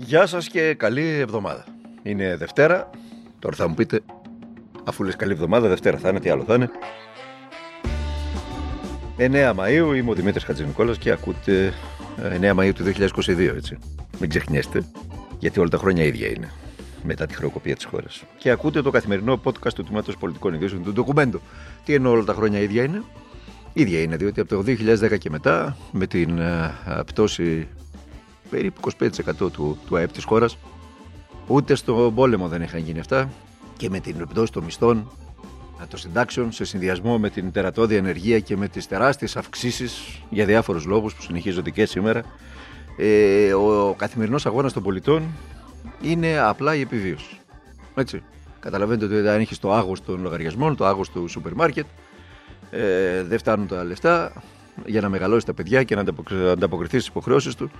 [0.00, 1.64] Γεια σας και καλή εβδομάδα.
[2.02, 2.90] Είναι Δευτέρα.
[3.38, 4.00] Τώρα θα μου πείτε,
[4.84, 6.70] αφού λες καλή εβδομάδα, Δευτέρα θα είναι, τι άλλο θα είναι.
[9.16, 11.72] 9 Μαΐου, είμαι ο Δημήτρης Χατζηνικόλας και ακούτε
[12.40, 13.78] 9 Μαΐου του 2022, έτσι.
[14.20, 14.84] Μην ξεχνιέστε,
[15.38, 16.50] γιατί όλα τα χρόνια ίδια είναι
[17.02, 18.22] μετά τη χρεοκοπία της χώρας.
[18.38, 21.40] Και ακούτε το καθημερινό podcast του Τμήματος Πολιτικών Ειδήσεων του ντοκουμέντου.
[21.84, 23.02] Τι εννοώ όλα τα χρόνια ίδια είναι.
[23.72, 27.68] ίδια είναι, διότι από το 2010 και μετά, με την uh, πτώση
[28.50, 30.58] περίπου 25% του, του ΑΕΠ της χώρας.
[31.46, 33.30] Ούτε στο πόλεμο δεν είχαν γίνει αυτά
[33.76, 35.10] και με την πτώση των μισθών
[35.88, 40.84] των συντάξεων σε συνδυασμό με την τερατώδη ενεργεία και με τις τεράστιες αυξήσεις για διάφορους
[40.84, 42.22] λόγους που συνεχίζονται και σήμερα
[42.96, 45.22] ε, ο καθημερινός αγώνας των πολιτών
[46.02, 47.38] είναι απλά η επιβίωση.
[47.94, 48.22] Έτσι.
[48.60, 51.86] Καταλαβαίνετε ότι αν έχει το άγχος των λογαριασμών, το άγχος του σούπερ μάρκετ,
[52.70, 54.32] ε, δεν φτάνουν τα λεφτά,
[54.86, 56.04] για να μεγαλώσει τα παιδιά και να
[56.50, 57.70] ανταποκριθείς στις υποχρεώσεις του,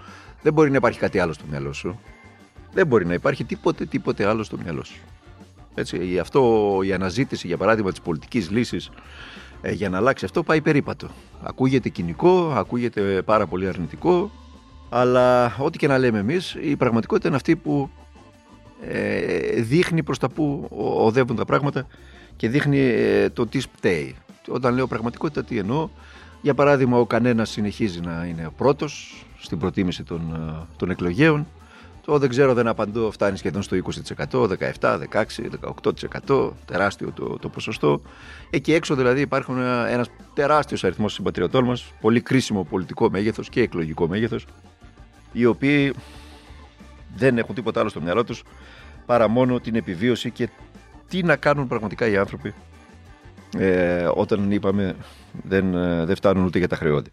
[0.43, 2.01] δεν μπορεί να υπάρχει κάτι άλλο στο μυαλό σου.
[2.73, 5.01] Δεν μπορεί να υπάρχει τίποτε, τίποτε άλλο στο μυαλό σου.
[5.75, 8.91] Έτσι, αυτό η αναζήτηση, για παράδειγμα, της πολιτικής λύσης
[9.61, 11.09] ε, για να αλλάξει αυτό πάει περίπατο.
[11.43, 14.31] Ακούγεται κοινικό, ακούγεται πάρα πολύ αρνητικό,
[14.89, 17.91] αλλά ό,τι και να λέμε εμείς, η πραγματικότητα είναι αυτή που
[18.81, 21.87] ε, δείχνει προς τα που οδεύουν τα πράγματα
[22.37, 24.17] και δείχνει ε, το τι πταίει.
[24.49, 25.89] Όταν λέω πραγματικότητα, τι εννοώ,
[26.41, 31.47] για παράδειγμα, ο κανένας συνεχίζει να είναι πρώτος στην προτίμηση των, ε, των εκλογέων.
[32.05, 35.49] Το δεν ξέρω, δεν απαντώ, φτάνει σχεδόν στο 20%, 17, 16,
[36.27, 38.01] 18%, τεράστιο το, το ποσοστό.
[38.51, 39.59] Εκεί έξω δηλαδή υπάρχουν
[39.89, 44.47] ένας τεράστιος αριθμός συμπατριωτών μας, πολύ κρίσιμο πολιτικό μέγεθος και εκλογικό μέγεθος,
[45.33, 45.95] οι οποίοι
[47.17, 48.43] δεν έχουν τίποτα άλλο στο μυαλό τους
[49.07, 50.49] παρά μόνο την επιβίωση και
[51.09, 52.55] τι να κάνουν πραγματικά οι άνθρωποι
[53.57, 54.97] ε, όταν είπαμε
[55.43, 57.11] δεν, ε, δεν φτάνουν ούτε για τα χρεώδη.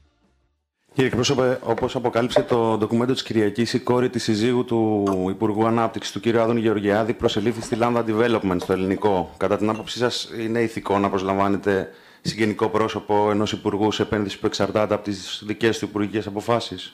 [0.94, 6.12] Κύριε εκπρόσωπε, όπως αποκάλυψε το ντοκουμέντο της Κυριακής, η κόρη της συζύγου του Υπουργού Ανάπτυξης,
[6.12, 6.28] του κ.
[6.28, 9.34] Άδων Γεωργιάδη, προσελήφθη στη Lambda Development στο ελληνικό.
[9.38, 11.90] Κατά την άποψή σας, είναι ηθικό να προσλαμβάνετε
[12.22, 16.94] συγγενικό πρόσωπο ενός Υπουργού σε επένδυση που εξαρτάται από τις δικές του υπουργικές αποφάσεις;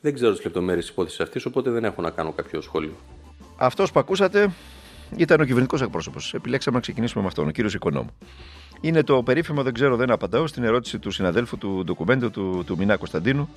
[0.00, 2.96] Δεν ξέρω τις λεπτομέρειες της υπόθεσης αυτής, οπότε δεν έχω να κάνω κάποιο σχόλιο.
[3.56, 4.50] Αυτός που ακούσατε
[5.16, 6.34] ήταν ο κυβερνητικός εκπρόσωπος.
[6.34, 8.10] Επιλέξαμε να ξεκινήσουμε με αυτόν, ο κύριος Οικονόμου.
[8.80, 12.76] Είναι το περίφημο, δεν ξέρω, δεν απαντάω, στην ερώτηση του συναδέλφου του ντοκουμέντου του, του
[12.76, 13.48] Μινά Κωνσταντίνου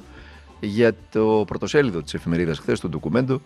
[0.60, 3.42] για το πρωτοσέλιδο της εφημερίδας χθες, το ντοκουμέντο,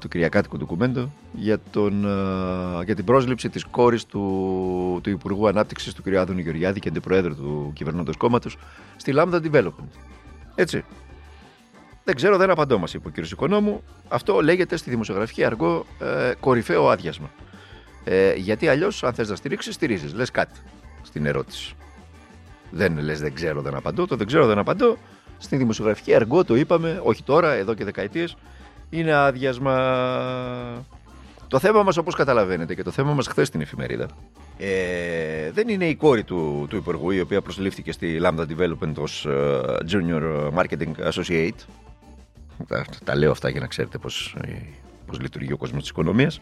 [0.00, 2.00] του Κυριακάτικου ντοκουμέντο, για, τον,
[2.84, 6.14] για την πρόσληψη της κόρης του, του Υπουργού Ανάπτυξης του κ.
[6.14, 8.56] Άδωνη Γεωργιάδη και αντιπροέδρου του κυβερνώντος κόμματος
[8.96, 9.88] στη Lambda Development.
[10.54, 10.84] Έτσι.
[12.04, 13.30] Δεν ξέρω, δεν απαντώ, μας είπε ο κ.
[13.30, 13.82] Οικονόμου.
[14.08, 17.30] Αυτό λέγεται στη δημοσιογραφική αργό ε, κορυφαίο άδειασμα.
[18.04, 20.14] Ε, γιατί αλλιώς, αν θες να στηρίξεις, στηρίζεις.
[20.14, 20.60] Λες κάτι
[21.02, 21.74] στην ερώτηση.
[22.70, 24.06] Δεν λες, δεν ξέρω, δεν απαντώ.
[24.06, 24.96] Το δεν ξέρω, δεν απαντώ.
[25.38, 28.36] Στην δημοσιογραφική αργό το είπαμε, όχι τώρα, εδώ και δεκαετίες.
[28.90, 29.76] Είναι άδειασμα.
[31.48, 34.06] Το θέμα μας, όπως καταλαβαίνετε, και το θέμα μας χθες στην εφημερίδα,
[34.58, 39.26] ε, δεν είναι η κόρη του, του Υπουργού, η οποία προσλήφθηκε στη Lambda Development ως
[39.28, 41.58] uh, Junior Marketing Associate.
[42.68, 44.36] Τα, τα λέω αυτά για να ξέρετε πώς
[45.12, 46.40] πώς λειτουργεί ο κόσμος της οικονομίας,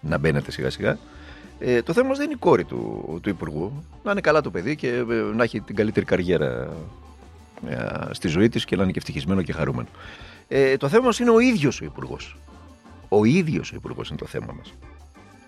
[0.00, 0.98] να μπαίνετε σιγά σιγά.
[1.58, 3.84] Ε, το θέμα μας δεν είναι η κόρη του, του Υπουργού.
[4.02, 5.04] Να είναι καλά το παιδί και ε,
[5.34, 6.68] να έχει την καλύτερη καριέρα
[7.68, 7.76] ε,
[8.10, 9.88] στη ζωή της και να είναι και ευτυχισμένο και χαρούμενο.
[10.48, 12.36] Ε, το θέμα μας είναι ο ίδιος ο Υπουργός.
[13.08, 14.74] Ο ίδιος ο Υπουργός είναι το θέμα μας.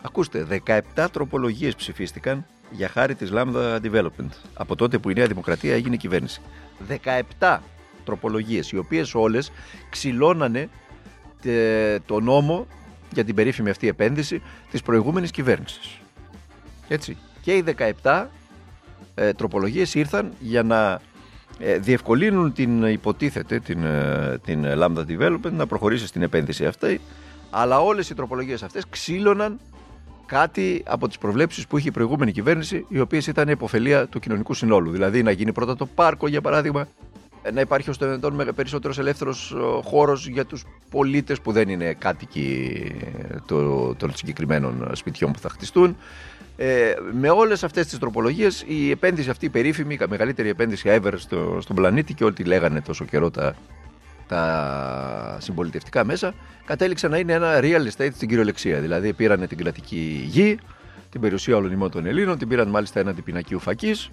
[0.02, 0.62] Ακούστε,
[0.96, 5.96] 17 τροπολογίες ψηφίστηκαν για χάρη της Lambda Development από τότε που η Νέα Δημοκρατία έγινε
[5.96, 6.40] κυβέρνηση.
[7.38, 7.58] 17
[8.04, 9.52] τροπολογίες, οι οποίες όλες
[9.90, 10.68] ξυλώνανε
[12.06, 12.66] το νόμο
[13.12, 15.98] για την περίφημη αυτή επένδυση της προηγούμενης κυβέρνησης.
[16.88, 17.16] Έτσι.
[17.40, 17.64] Και οι
[18.02, 18.26] 17
[19.14, 21.00] ε, τροπολογίες ήρθαν για να
[21.58, 27.00] ε, διευκολύνουν την υποτίθεται την, ε, την Lambda Development να προχωρήσει στην επένδυση αυτή
[27.50, 29.60] αλλά όλες οι τροπολογίες αυτές ξύλωναν
[30.26, 34.54] κάτι από τις προβλέψεις που είχε η προηγούμενη κυβέρνηση οι οποίες ήταν υποφελία του κοινωνικού
[34.54, 36.88] συνόλου δηλαδή να γίνει πρώτα το πάρκο για παράδειγμα
[37.52, 41.92] να υπάρχει ως το δυνατόν περισσότερος ελεύθερος ε, χώρος για τους πολίτες που δεν είναι
[41.92, 42.82] κάτοικοι
[43.96, 45.96] των συγκεκριμένων σπιτιών που θα χτιστούν.
[46.56, 51.12] Ε, με όλες αυτές τις τροπολογίες, η επένδυση αυτή, η περίφημη, η μεγαλύτερη επένδυση ever
[51.16, 53.54] στο, στον πλανήτη και ό,τι λέγανε τόσο καιρό τα,
[54.28, 56.34] τα συμπολιτευτικά μέσα,
[56.64, 58.80] κατέληξε να είναι ένα real estate στην κυριολεξία.
[58.80, 60.58] Δηλαδή, πήραν την κρατική γη,
[61.10, 64.10] την περιουσία όλων ημών των Ελλήνων, την πήραν μάλιστα έναντι πινακίου φακής,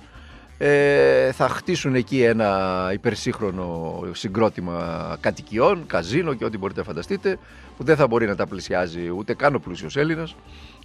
[0.61, 7.37] ε, θα χτίσουν εκεί ένα υπερσύγχρονο συγκρότημα κατοικιών, καζίνο και ό,τι μπορείτε να φανταστείτε,
[7.77, 10.35] που δεν θα μπορεί να τα πλησιάζει ούτε καν ο πλούσιος Έλληνας.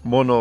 [0.02, 0.34] Μόνο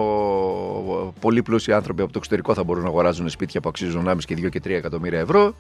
[1.19, 4.35] πολύ πλούσιοι άνθρωποι από το εξωτερικό θα μπορούν να αγοράζουν σπίτια που αξίζουν 1,5 και
[4.35, 5.56] 2 και 3 εκατομμύρια ευρώ.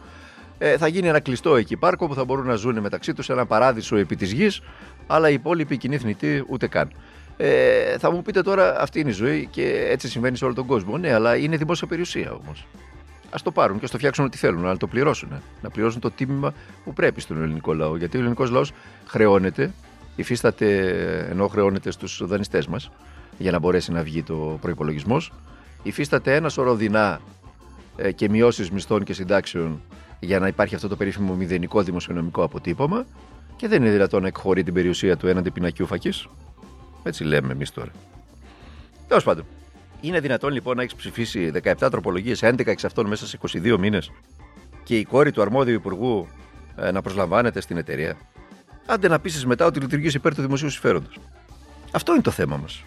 [0.57, 3.45] Ε, θα γίνει ένα κλειστό εκεί πάρκο που θα μπορούν να ζουν μεταξύ τους ένα
[3.45, 4.61] παράδεισο επί της γης,
[5.07, 6.91] αλλά οι υπόλοιποι κοινοί θνητοί ούτε καν.
[7.37, 10.65] Ε, θα μου πείτε τώρα, αυτή είναι η ζωή και έτσι συμβαίνει σε όλο τον
[10.65, 10.97] κόσμο.
[10.97, 12.67] Ναι, αλλά είναι δημόσια περιουσία όμως.
[13.33, 15.29] Α το πάρουν και ας το φτιάξουν ό,τι θέλουν, αλλά το πληρώσουν.
[15.61, 16.53] Να πληρώσουν το τίμημα
[16.83, 17.97] που πρέπει στον ελληνικό λαό.
[17.97, 18.71] Γιατί ο ελληνικός λαός
[19.05, 19.73] χρεώνεται,
[20.15, 20.67] υφίσταται
[21.29, 22.91] ενώ χρεώνεται στους δανειστές μας
[23.37, 25.21] για να μπορέσει να βγει το προπολογισμό.
[25.83, 27.21] Υφίσταται ένα σωρό δεινά
[27.95, 29.81] ε, και μειώσεις μισθών και συντάξεων
[30.19, 33.05] για να υπάρχει αυτό το περίφημο μηδενικό δημοσιονομικό αποτύπωμα
[33.55, 36.27] και δεν είναι δυνατόν να εκχωρεί την περιουσία του έναντι πινακιού φακής.
[37.03, 37.91] Έτσι λέμε εμείς τώρα.
[39.07, 39.45] Τέλος πάντων.
[40.03, 44.11] Είναι δυνατόν λοιπόν να έχεις ψηφίσει 17 τροπολογίες, 11 εξ αυτών μέσα σε 22 μήνες
[44.83, 46.27] και η κόρη του αρμόδιου υπουργού
[46.75, 48.17] ε, να προσλαμβάνεται στην εταιρεία.
[48.85, 51.19] Άντε να πείσει μετά ότι λειτουργείς υπέρ του δημοσίου συμφέροντος.
[51.91, 52.83] Αυτό είναι το θέμα μας.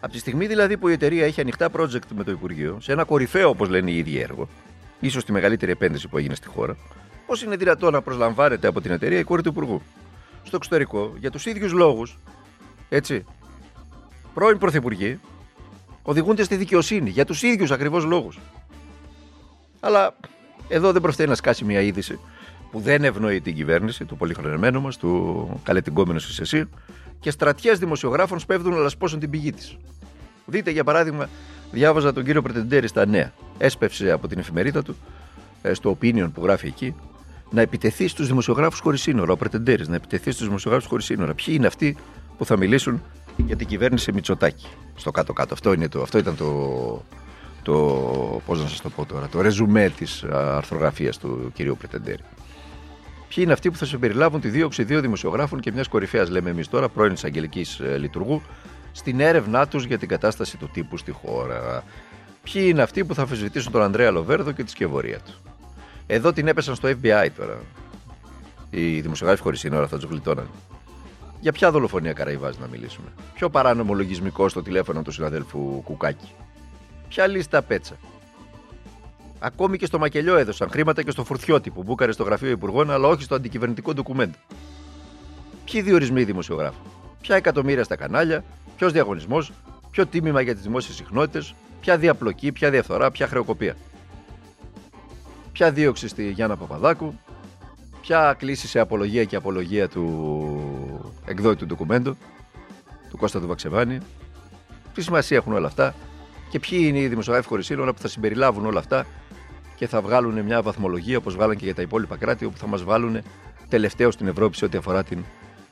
[0.00, 3.04] Από τη στιγμή δηλαδή που η εταιρεία έχει ανοιχτά project με το Υπουργείο, σε ένα
[3.04, 4.48] κορυφαίο όπως λένε οι ίδιοι έργο,
[5.00, 6.76] ίσως τη μεγαλύτερη επένδυση που έγινε στη χώρα,
[7.26, 9.82] πώς είναι δυνατόν να προσλαμβάνεται από την εταιρεία η κόρη του Υπουργού;
[10.42, 12.18] Στο εξωτερικό, για τους ίδιους λόγους,
[12.88, 13.24] έτσι,
[14.34, 15.20] πρώην πρωθυπουργοί
[16.02, 18.38] οδηγούνται στη δικαιοσύνη για τους ίδιους ακριβώς λόγους.
[19.80, 20.16] Αλλά
[20.68, 22.18] εδώ δεν προφταίνει να σκάσει μια είδηση
[22.70, 26.68] που δεν ευνοεί την κυβέρνηση, του πολυχρονεμένου μας, του καλετυγκόμενου είσαι εσύ,
[27.20, 29.76] και στρατιές δημοσιογράφων σπέβδουν να λασπώσουν την πηγή της.
[30.46, 31.28] Δείτε για παράδειγμα,
[31.70, 33.32] διάβαζα τον κύριο Πρετεντέρη στα νέα.
[33.58, 34.96] Έσπευσε από την εφημερίδα του,
[35.62, 36.94] ε, στο opinion που γράφει εκεί,
[37.50, 39.32] να επιτεθεί στους δημοσιογράφους χωρίς σύνορα.
[39.32, 41.34] Ο Πρετεντέρης να επιτεθεί στους δημοσιογράφους χωρίς σύνορα.
[41.34, 41.96] Ποιοι είναι αυτοί
[42.38, 43.02] που θα μιλήσουν
[43.50, 44.66] για την κυβέρνηση Μητσοτάκη.
[44.94, 45.54] Στο κάτω-κάτω.
[45.54, 47.04] Αυτό, είναι το, αυτό ήταν το,
[47.62, 47.74] το,
[48.46, 52.22] πώς να σας το πω τώρα, το ρεζουμέ της αρθρογραφίας του κυρίου Πρετεντέρη.
[53.28, 56.68] Ποιοι είναι αυτοί που θα συμπεριλάβουν τη δίωξη δύο δημοσιογράφων και μιας κορυφαίας, λέμε εμείς
[56.68, 58.42] τώρα, πρώην εισαγγελικής ε, λειτουργού,
[58.92, 61.84] στην έρευνά τους για την κατάσταση του τύπου στη χώρα.
[62.42, 65.32] Ποιοι είναι αυτοί που θα αμφισβητήσουν τον Ανδρέα Λοβέρδο και τη σκευωρία του.
[66.06, 67.60] Εδώ την έπεσαν στο FBI τώρα.
[68.70, 70.48] Οι δημοσιογράφοι χωρίς σύνορα θα τους γλιτώναν.
[71.40, 76.32] Για ποια δολοφονία Καραϊβάζ να μιλήσουμε; Ποιο παράνομο λογισμικό στο τηλέφωνο του συναδέλφου Κουκάκη.
[77.08, 77.96] Ποια λίστα πέτσα;
[79.38, 83.08] Ακόμη και στο μακελιό έδωσαν χρήματα και στο φουρτιώτη που μπούκαρε στο γραφείο Υπουργών, αλλά
[83.08, 84.36] όχι στο αντικυβερνητικό ντοκουμέντο.
[85.64, 86.82] Ποιοι διορισμοί δημοσιογράφων;
[87.20, 88.44] Ποια εκατομμύρια στα κανάλια,
[88.76, 89.52] ποιος διαγωνισμός,
[89.90, 93.76] ποιο τίμημα για τις δημόσιες συχνότητες, ποια διαπλοκή, ποια διαφθορά, ποια χρεοκοπία;
[95.52, 97.14] Ποια δίωξη στη Γιάννα Παπαδάκου,
[98.00, 100.69] ποια κλίση σε απολογία και απολογία του
[101.24, 102.16] εκδότη του ντοκουμέντου,
[103.10, 103.98] του Κώστα του Βαξεβάνη.
[104.94, 105.94] Τι σημασία έχουν όλα αυτά
[106.50, 109.06] και ποιοι είναι οι δημοσιογράφοι χωρίς σύνορα που θα συμπεριλάβουν όλα αυτά
[109.76, 112.82] και θα βγάλουν μια βαθμολογία όπως βγάλαν και για τα υπόλοιπα κράτη, όπου θα μας
[112.82, 113.22] βάλουν
[113.68, 115.24] τελευταίο στην Ευρώπη σε ό,τι αφορά την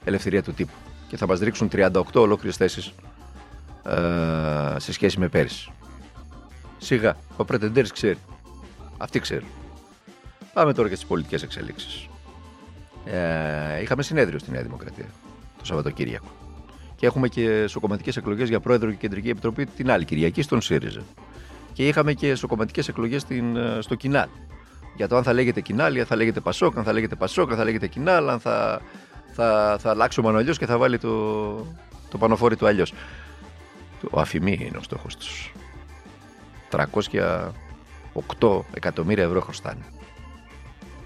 [0.04, 0.72] ελευθερία του τύπου.
[1.08, 2.92] Και θα μας ρίξουν 38 ολόκληρες θέσεις
[3.84, 5.70] ε, σε σχέση με πέρυσι.
[6.78, 8.18] Σιγά, ο Πρετεντέρη ξέρει.
[8.96, 9.48] Αυτοί ξέρουν.
[10.52, 12.08] Πάμε τώρα για τις πολιτικές εξελίξεις.
[13.04, 15.27] Ε, είχαμε συνέδριο στη Νέα Δημοκρατία το
[15.68, 16.26] Σαββατοκύριακο.
[16.96, 21.00] Και έχουμε και σοκομματικές εκλογές για πρόεδρο και κεντρική επιτροπή την άλλη Κυριακή στον ΣΥΡΙΖΑ.
[21.72, 24.28] Και είχαμε και σοκομματικές εκλογές ε, στο Κινάλ.
[24.96, 27.56] Για το αν θα λέγεται Κινάλ, αν θα λέγεται Πασόκ, αν θα λέγεται Πασόκ, αν
[27.56, 28.80] θα λέγεται Κινάλ, αν θα,
[29.32, 31.54] θα, θα αλλάξουμε αλλιώ και θα βάλει το,
[32.10, 32.92] το πανοφόρι του αλλιώς.
[34.10, 35.52] Ο αφημί είναι ο στόχος τους.
[36.70, 39.84] 308 εκατομμύρια ευρώ χρωστάνε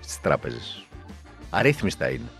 [0.00, 0.86] στις τράπεζες.
[1.50, 2.30] Αρρύθμιστα είναι.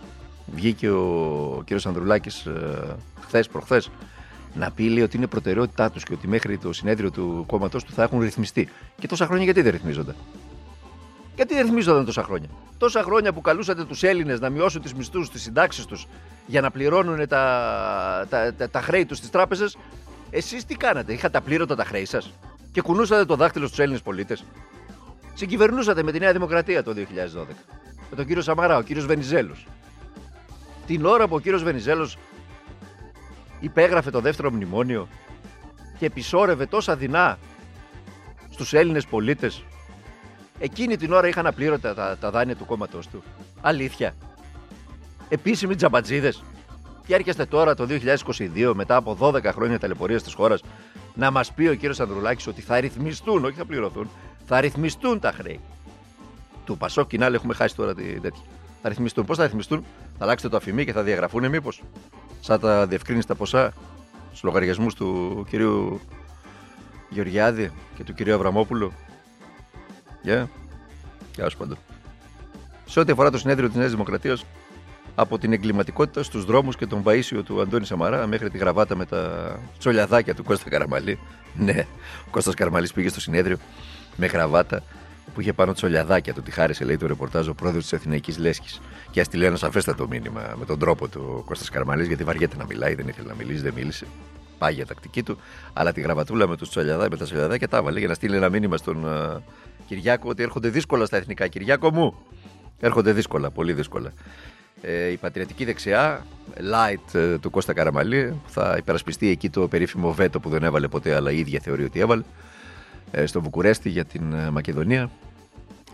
[0.55, 3.91] Βγήκε ο κύριος Ανδρουλάκης ε, χθες, προχθές,
[4.55, 7.93] να πει λέει, ότι είναι προτεραιότητά τους και ότι μέχρι το συνέδριο του κόμματό του
[7.93, 8.69] θα έχουν ρυθμιστεί.
[8.99, 10.15] Και τόσα χρόνια γιατί δεν ρυθμίζονται;
[11.35, 15.31] Γιατί δεν ρυθμίζονταν τόσα χρόνια; Τόσα χρόνια που καλούσατε τους Έλληνες να μειώσουν τις μισθούς,
[15.31, 16.07] τι συντάξεις τους
[16.47, 19.77] για να πληρώνουν τα, τα, τα, τα χρέη τους στις τράπεζες,
[20.31, 22.33] εσείς τι κάνατε, είχατε απλήρωτα τα χρέη σας;
[22.73, 24.45] Και κουνούσατε το δάχτυλο στους Έλληνες πολίτες;
[25.35, 27.57] Συγκυβερνούσατε με τη Νέα Δημοκρατία το 2012.
[28.11, 29.67] Με τον κύριο Σαμαρά, ο κύριος Βενιζέλος.
[30.87, 32.19] Την ώρα που ο κύριος Βενιζέλος
[33.61, 35.09] υπέγραφε το δεύτερο μνημόνιο
[35.99, 37.39] και επισόρευε τόσα δεινά
[38.51, 39.65] στους Έλληνες πολίτες
[40.63, 43.23] εκείνη την ώρα είχαν απλήρωτα τα, τα δάνεια του κόμματός του.
[43.61, 44.15] Αλήθεια.
[45.29, 46.43] Επίσημοι τζαμπατζίδες.
[47.07, 47.87] Και έρχεστε τώρα το
[48.27, 50.63] 2022 μετά από 12 χρόνια ταλαιπωρίας της χώρας
[51.15, 54.11] να μας πει ο κύριος Ανδρουλάκης ότι θα ρυθμιστούν, όχι θα πληρωθούν,
[54.47, 55.61] θα ρυθμιστούν τα χρέη.
[56.65, 58.43] Του Πασό Κινάλ έχουμε χάσει τώρα τη τέτοια.
[58.83, 59.25] Θα ρυθμιστούν.
[59.25, 59.85] Πώς θα ρυθμιστούν,
[60.19, 61.83] θα αλλάξετε το αφημί και θα διαγραφούν μήπως
[62.41, 63.73] σαν τα διευκρίνηστα ποσά
[64.29, 66.01] στους λογαριασμούς του κυρίου
[67.11, 68.93] Γεωργιάδη και του κυρίου Αβραμόπουλου.
[70.23, 70.51] Γεια.
[71.35, 71.77] Γεια σου παντού.
[72.85, 74.45] Σε ό,τι αφορά το συνέδριο της Νέας Δημοκρατίας,
[75.15, 79.05] από την εγκληματικότητα στους δρόμους και τον Παίσιο του Αντώνη Σαμαρά μέχρι τη γραβάτα με
[79.05, 81.19] τα τσολιαδάκια του Κώστας Καραμαλή.
[81.55, 81.87] Ναι,
[82.27, 83.57] ο Κώστας Καραμαλής πήγε στο συνέδριο
[84.17, 84.83] με γραβάτα
[85.35, 88.81] που είχε πάνω τσολιαδάκια του, τη χάρισε λέει το ρεπορτάζ ο πρόεδρος της Αθηναϊκή Λέσχης.
[89.11, 92.57] Και ας τη λέει ένα σαφέστατο μήνυμα με τον τρόπο του Κώστας Καρμαλή, γιατί βαριέται
[92.57, 94.07] να μιλάει, δεν ήθελε να μιλήσει, δεν μίλησε.
[94.59, 95.39] Πάγια τακτική του.
[95.73, 98.49] Αλλά τη γραβατούλα με, τους τσολιαδά, με τα τσολιαδάκια τα έβαλε για να στείλει ένα
[98.49, 99.37] μήνυμα στον uh,
[99.87, 101.49] Κυριάκο ότι έρχονται δύσκολα στα εθνικά.
[101.49, 102.15] Κυριάκο μου!
[102.81, 104.13] Έρχονται δύσκολα, πολύ δύσκολα.
[104.83, 106.27] Ε, η πατριωτική δεξιά,
[106.57, 111.15] light ε, του Κώστα Καραμαλή, θα υπερασπιστεί εκεί το περίφημο βέτο που δεν έβαλε ποτέ,
[111.15, 112.25] αλλά η ίδια θεωρεί ότι έβαλε, ε,
[113.25, 115.11] στο Βουκουρέστι για την ε, Μακεδονία.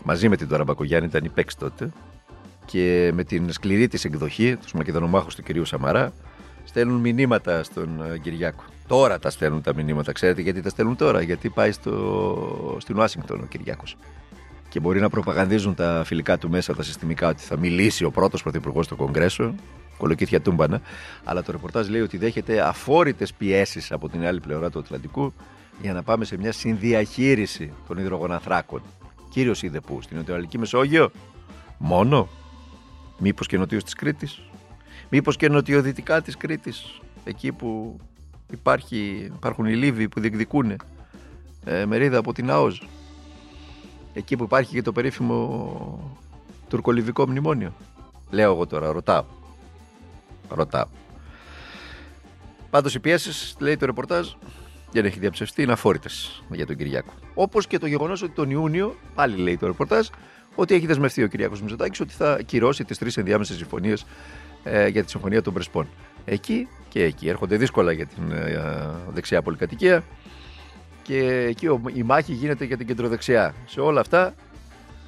[0.03, 1.91] Μαζί με την Τώρα Μπακογιάννη ήταν η παίξη τότε.
[2.65, 6.13] Και με την σκληρή της εκδοχή, τους Μακεδονομάχους του κυρίου Σαμαρά,
[6.63, 8.63] στέλνουν μηνύματα στον ε, Κυριάκο.
[8.87, 10.11] Τώρα τα στέλνουν τα μηνύματα.
[10.11, 12.77] Ξέρετε γιατί τα στέλνουν τώρα, Γιατί πάει στο...
[12.79, 13.97] στην Ουάσιγκτον ο Κυριάκος
[14.69, 18.43] και μπορεί να προπαγανδίζουν τα φιλικά του μέσα, τα συστημικά, ότι θα μιλήσει ο πρώτος
[18.43, 19.55] πρωθυπουργός στο Κογκρέσο.
[19.97, 20.81] Κολοκύθια τούμπανα.
[21.23, 25.33] Αλλά το ρεπορτάζ λέει ότι δέχεται αφόρητες πιέσεις από την άλλη πλευρά του Ατλαντικού
[25.81, 28.81] για να πάμε σε μια συνδιαχείριση των υδρογοναθράκων.
[29.29, 31.11] Κύριος είδε πού, στην Νοτιοανατολική Μεσόγειο;
[31.77, 32.27] Μόνο.
[33.17, 34.41] Μήπως και νοτιό της Κρήτης;
[35.09, 37.99] Μήπως και νοτιοδυτικά της Κρήτης; Εκεί που
[38.51, 40.75] υπάρχει, υπάρχουν οι Λίβοι που διεκδικούν
[41.65, 42.81] ε, μερίδα από την ΑΟΖ
[44.13, 46.17] εκεί που υπάρχει και το περίφημο
[46.69, 47.73] τουρκολιβικό μνημόνιο.
[48.29, 49.23] Λέω εγώ τώρα, ρωτάω.
[50.49, 50.87] Ρωτάω.
[52.69, 54.27] Πάντως οι πιέσεις, λέει το ρεπορτάζ,
[54.91, 57.13] δεν έχει διαψευστεί, είναι αφόρητες για τον Κυριάκο.
[57.33, 60.07] Όπως και το γεγονός ότι τον Ιούνιο, πάλι λέει το ρεπορτάζ,
[60.55, 64.05] ότι έχει δεσμευτεί ο Κυριάκος Μητσοτάκης ότι θα κυρώσει τις τρεις ενδιάμεσες συμφωνίες
[64.63, 65.87] ε, για τη συμφωνία των Πρεσπών.
[66.25, 68.61] Εκεί και εκεί έρχονται δύσκολα για την ε,
[69.13, 70.03] δεξιά πολυκατοικία
[71.01, 73.53] και εκεί η μάχη γίνεται για την κεντροδεξιά.
[73.65, 74.33] Σε όλα αυτά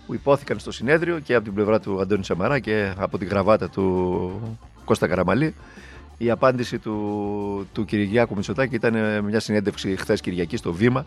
[0.05, 3.69] που υπόθηκαν στο συνέδριο και από την πλευρά του Αντώνη Σαμαρά και από την γραβάτα
[3.69, 5.55] του Κώστα Καραμαλή,
[6.23, 11.05] η απάντηση του, του Κυριάκου Μητσοτάκη ήταν μια συνέντευξη χθες Κυριακής στο Βήμα,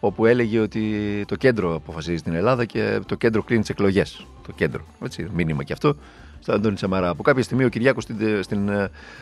[0.00, 4.26] όπου έλεγε ότι το κέντρο αποφασίζει στην Ελλάδα και το κέντρο κλείνει τις εκλογές.
[4.46, 4.84] Το κέντρο.
[5.04, 5.96] Έτσι, μήνυμα και αυτό.
[6.40, 7.08] Στον Αντώνη Σαμαρά.
[7.08, 8.06] Από κάποια στιγμή ο Κυριάκος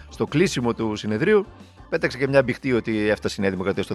[0.09, 1.47] στο κλείσιμο του συνεδρίου
[1.89, 3.95] Πέταξε και μια μπιχτή ότι έφτασε η Νέα Δημοκρατία στο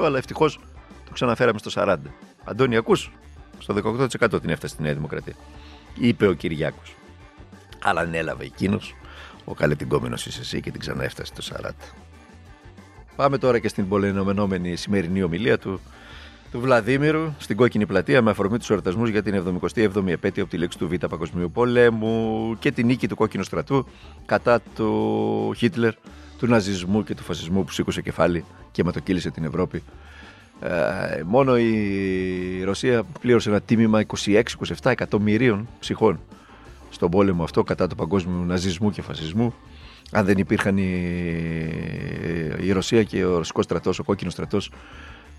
[0.00, 0.60] 18%, αλλά ευτυχώς
[1.04, 1.96] το ξαναφέραμε στο 40%.
[2.44, 3.12] Αντώνη, ακούς,
[3.58, 5.34] στο 18% την έφτασε η Νέα Δημοκρατία.
[5.98, 6.94] Είπε ο Κυριάκος.
[7.82, 8.94] Αλλά ανέλαβε εκείνος,
[9.44, 11.70] ο καλετυγκόμενο είσαι εσύ και την ξαναέφτασε το 40%.
[13.16, 15.80] Πάμε τώρα και στην πολυνομενόμενη σημερινή ομιλία του,
[16.50, 20.58] του Βλαδίμηρου στην κόκκινη πλατεία με αφορμή τους εορτασμούς για την 77η επέτειο από τη
[20.58, 23.86] λέξη του Β' Παγκοσμίου Πολέμου και την νίκη του κόκκινου στρατού
[24.26, 25.94] κατά του Χίτλερ
[26.38, 29.82] του ναζισμού και του φασισμού που σήκωσε κεφάλι και ματοκύλησε την Ευρώπη.
[30.60, 34.42] Ε, μόνο η Ρωσία πλήρωσε ένα τίμημα 26-27
[34.82, 36.20] εκατομμυρίων ψυχών
[36.94, 39.54] στον πόλεμο αυτό κατά του παγκόσμιου ναζισμού και φασισμού.
[40.10, 40.82] Αν δεν υπήρχαν η,
[42.60, 44.70] η Ρωσία και ο Ρωσικός στρατός, ο κόκκινος στρατός,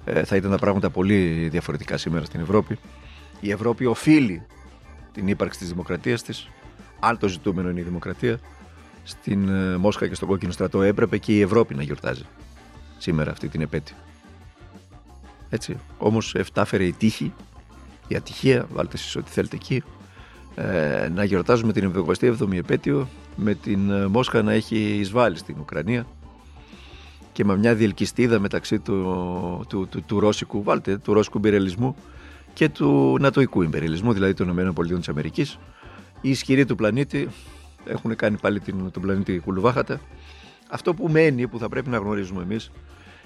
[0.05, 2.77] ε, θα ήταν τα πράγματα πολύ διαφορετικά σήμερα στην Ευρώπη.
[3.39, 4.45] Η Ευρώπη οφείλει
[5.13, 6.50] την ύπαρξη της δημοκρατίας της,
[7.00, 8.39] αν το ζητούμενο είναι η δημοκρατία,
[9.03, 12.25] στην ε, Μόσχα και στον κόκκινο στρατό έπρεπε και η Ευρώπη να γιορτάζει
[12.97, 13.95] σήμερα αυτή την επέτειο.
[15.50, 15.77] Έτσι.
[15.97, 17.33] Όμως εφτάφερε η τύχη,
[18.07, 19.83] η ατυχία, βάλτε εσείς ό,τι θέλετε εκεί,
[20.55, 26.05] ε, να γιορτάζουμε την 77η επέτειο με την ε, Μόσχα να έχει εισβάλει στην Ουκρανία
[27.31, 31.95] και με μια διελκυστίδα μεταξύ του, του, του, του, ρώσικου, βάλτε, του ρώσικου υπερελισμού
[32.53, 35.21] και του νατοικού υπερελισμού, δηλαδή των ΗΠΑ.
[36.21, 37.27] Η ισχυρή του πλανήτη
[37.85, 40.00] έχουν κάνει πάλι την, τον πλανήτη κουλουβάχατα.
[40.69, 42.71] Αυτό που μένει, που θα πρέπει να γνωρίζουμε εμείς,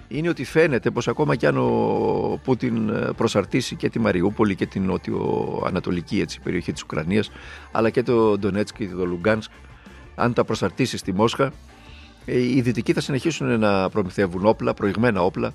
[0.09, 4.83] είναι ότι φαίνεται πως ακόμα κι αν ο Πούτιν προσαρτήσει και τη Μαριούπολη και την
[4.85, 7.31] νότιο-ανατολική έτσι, περιοχή της Ουκρανίας,
[7.71, 9.51] αλλά και το Ντονέτσκ και το Λουγκάνσκ,
[10.15, 11.51] αν τα προσαρτήσει στη Μόσχα,
[12.25, 15.53] ε, οι Δυτικοί θα συνεχίσουν να προμηθεύουν όπλα, προηγμένα όπλα,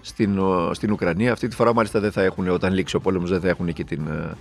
[0.00, 0.40] στην,
[0.72, 1.32] στην Ουκρανία.
[1.32, 3.84] Αυτή τη φορά μάλιστα δεν θα έχουν, όταν λήξει ο πόλεμος, δεν θα έχουν και
[3.84, 4.36] την ε,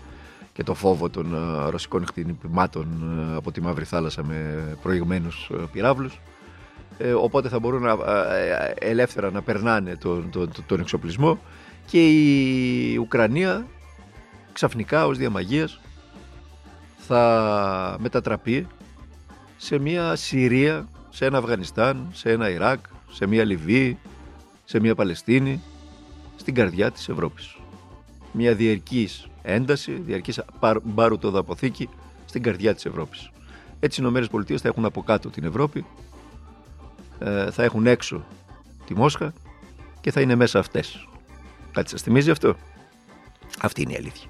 [0.53, 2.87] και το φόβο των ε, ρωσικών χτυπημάτων
[3.31, 5.51] ε, από τη Μαύρη Θάλασσα με προηγμένους
[6.97, 7.23] ε, πυράβλους.
[7.23, 7.97] οπότε θα μπορούν να,
[8.79, 11.39] ελεύθερα να περνάνε τον, τον, τον εξοπλισμό
[11.85, 13.67] και η Ουκρανία
[14.53, 15.79] ξαφνικά ως διαμαγείας
[16.97, 18.67] θα μετατραπεί
[19.57, 22.79] σε μια Συρία, σε ένα Αφγανιστάν, σε ένα Ιράκ,
[23.11, 23.97] σε μια Λιβύη,
[24.63, 25.61] σε μια Παλαιστίνη,
[26.35, 27.57] στην καρδιά της Ευρώπης.
[28.31, 30.41] Μια διαρκής ένταση, διαρκής
[30.83, 31.89] μπάρουτο-δαποθήκη
[32.25, 33.29] στην καρδιά της Ευρώπης.
[33.79, 35.85] Έτσι οι ΗΠΑ θα έχουν από κάτω την Ευρώπη, ε,
[37.51, 38.25] θα έχουν έξω
[38.85, 39.33] τη Μόσχα
[40.01, 41.07] και θα είναι μέσα αυτές.
[41.71, 42.55] Κάτι σας θυμίζει αυτό;
[43.61, 44.29] Αυτή είναι η αλήθεια.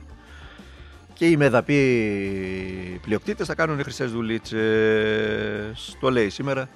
[1.14, 5.98] Και οι μεδαποί πλειοκτήτες θα κάνουν χρυσές δουλίτσες.
[6.00, 6.70] Το λέει σήμερα.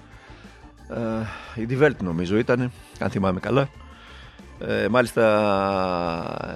[1.56, 3.70] Ε, η Die Welt νομίζω ήταν, αν θυμάμαι καλά.
[4.60, 5.24] Ε, μάλιστα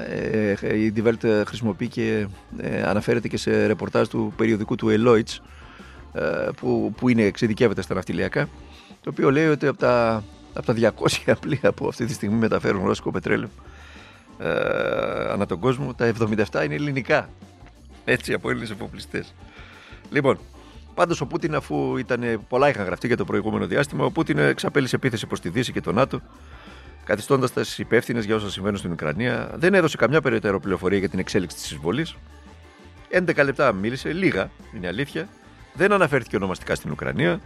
[0.09, 4.87] ε, ε, η Die Welt χρησιμοποιεί και ε, αναφέρεται και σε ρεπορτάζ του περιοδικού του
[4.89, 5.37] Eloitz
[6.13, 8.49] ε, που, που είναι εξειδικεύεται στα ναυτιλιακά
[9.01, 10.23] το οποίο λέει ότι από τα,
[10.53, 10.93] από τα
[11.25, 13.49] 200 πλοία που αυτή τη στιγμή μεταφέρουν ρώσικο πετρέλαιο
[14.39, 14.49] ε,
[15.31, 16.13] ανά τον κόσμο τα
[16.51, 17.29] 77 είναι ελληνικά
[18.05, 19.33] έτσι από Έλληνες εφοπλιστές
[20.09, 20.39] λοιπόν
[20.95, 24.95] Πάντως ο Πούτιν, αφού ήταν, πολλά είχαν γραφτεί για το προηγούμενο διάστημα, ο Πούτιν εξαπέλυσε
[24.95, 26.21] επίθεση προς τη Δύση και το ΝΑΤΟ,
[27.03, 29.51] καθιστώντας τα υπεύθυνες για όσα συμβαίνουν στην Ουκρανία.
[29.55, 32.15] Δεν έδωσε καμιά περαιτέρω πληροφορία για την εξέλιξη της εισβολής.
[33.11, 35.27] 11 λεπτά μίλησε, λίγα, είναι αλήθεια.
[35.73, 37.41] Δεν αναφέρθηκε ονομαστικά στην Ουκρανία.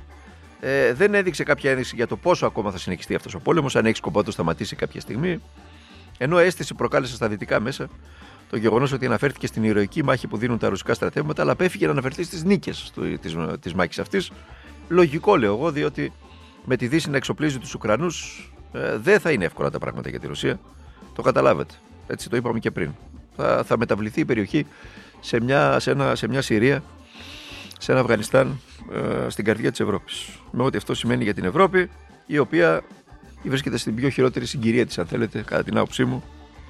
[0.60, 3.86] Ε, δεν έδειξε κάποια ένδειξη για το πόσο ακόμα θα συνεχιστεί αυτός ο πόλεμος, αν
[3.86, 5.42] έχει σκοπό το σταματήσει κάποια στιγμή.
[6.18, 7.90] Ενώ αίσθηση προκάλεσε στα δυτικά μέσα
[8.50, 11.92] το γεγονός ότι αναφέρθηκε στην ηρωική μάχη που δίνουν τα ρωσικά στρατεύματα, αλλά απέφυγε να
[11.92, 12.94] αναφερθεί στις νίκες
[13.60, 14.32] της μάχης αυτής.
[14.88, 16.12] Λογικό λέω εγώ, διότι
[16.66, 20.20] με τη Δύση να εξοπλίζει τους Ουκρανούς ε, δεν θα είναι εύκολα τα πράγματα για
[20.20, 20.60] τη Ρωσία.
[21.16, 21.74] Το καταλάβετε.
[22.08, 22.92] Έτσι το είπαμε και πριν.
[23.36, 24.66] Θα, θα μεταβληθεί η περιοχή
[25.20, 26.84] σε μια, σε, ένα, σε μια Συρία,
[27.82, 28.60] σε ένα Αφγανιστάν
[28.94, 30.30] ε, στην καρδιά της Ευρώπης.
[30.52, 31.90] Με ό,τι αυτό σημαίνει για την Ευρώπη,
[32.26, 32.84] η οποία
[33.44, 36.24] βρίσκεται στην πιο χειρότερη συγκυρία της, αν θέλετε, κατά την άποψή μου,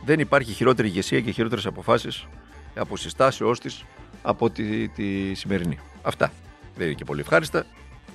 [0.05, 2.27] δεν υπάρχει χειρότερη ηγεσία και χειρότερες αποφάσεις
[2.75, 3.85] από συστάσεώς της
[4.21, 5.79] από τη, τη σημερινή.
[6.01, 6.31] Αυτά.
[6.75, 7.65] Δεν είναι και πολύ ευχάριστα.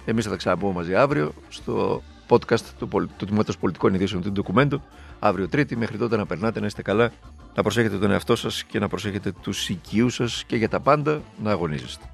[0.04, 4.82] Εμείς θα τα ξαναπούμε μαζί αύριο στο podcast του, του Τμήματος Πολιτικών Ειδήσεων του Ντοκουμέντου.
[5.18, 5.76] Αύριο Τρίτη.
[5.76, 7.12] Μέχρι τότε να περνάτε, να είστε καλά,
[7.54, 11.22] να προσέχετε τον εαυτό σας και να προσέχετε τους οικείους σας και για τα πάντα
[11.42, 12.04] να αγωνίζεστε.